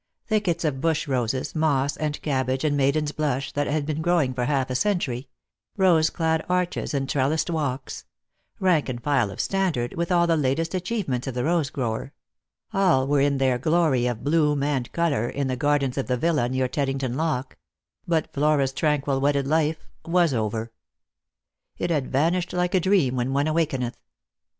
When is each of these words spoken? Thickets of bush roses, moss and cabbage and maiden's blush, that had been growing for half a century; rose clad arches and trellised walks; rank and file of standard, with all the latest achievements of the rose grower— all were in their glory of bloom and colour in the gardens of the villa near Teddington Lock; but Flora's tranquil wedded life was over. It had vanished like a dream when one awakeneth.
Thickets 0.25 0.65
of 0.65 0.81
bush 0.81 1.07
roses, 1.07 1.53
moss 1.53 1.95
and 1.95 2.19
cabbage 2.23 2.63
and 2.63 2.75
maiden's 2.75 3.11
blush, 3.11 3.51
that 3.51 3.67
had 3.67 3.85
been 3.85 4.01
growing 4.01 4.33
for 4.33 4.45
half 4.45 4.71
a 4.71 4.75
century; 4.75 5.29
rose 5.77 6.09
clad 6.09 6.43
arches 6.49 6.95
and 6.95 7.07
trellised 7.07 7.51
walks; 7.51 8.05
rank 8.59 8.89
and 8.89 9.03
file 9.03 9.29
of 9.29 9.39
standard, 9.39 9.93
with 9.93 10.11
all 10.11 10.25
the 10.25 10.35
latest 10.35 10.73
achievements 10.73 11.27
of 11.27 11.35
the 11.35 11.43
rose 11.43 11.69
grower— 11.69 12.13
all 12.73 13.05
were 13.05 13.21
in 13.21 13.37
their 13.37 13.59
glory 13.59 14.07
of 14.07 14.23
bloom 14.23 14.63
and 14.63 14.91
colour 14.91 15.29
in 15.29 15.45
the 15.45 15.55
gardens 15.55 15.99
of 15.99 16.07
the 16.07 16.17
villa 16.17 16.49
near 16.49 16.67
Teddington 16.67 17.15
Lock; 17.15 17.55
but 18.07 18.33
Flora's 18.33 18.73
tranquil 18.73 19.21
wedded 19.21 19.45
life 19.45 19.87
was 20.03 20.33
over. 20.33 20.71
It 21.77 21.91
had 21.91 22.11
vanished 22.11 22.53
like 22.53 22.73
a 22.73 22.79
dream 22.79 23.15
when 23.15 23.33
one 23.33 23.45
awakeneth. 23.45 23.97